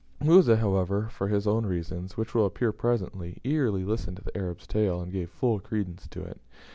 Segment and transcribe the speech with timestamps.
[0.19, 4.65] Musa, however, for his own reasons which will appear presently eagerly listened to the Arab's
[4.65, 6.41] tale, and gave full credence to it.